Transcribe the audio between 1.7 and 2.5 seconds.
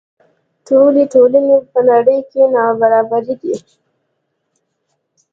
په نړۍ کې